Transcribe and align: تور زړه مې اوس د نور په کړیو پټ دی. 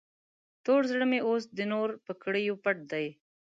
تور 0.63 0.81
زړه 0.91 1.05
مې 1.11 1.19
اوس 1.27 1.43
د 1.57 1.59
نور 1.71 1.89
په 2.05 2.11
کړیو 2.23 2.53
پټ 2.63 2.77
دی. 2.91 3.07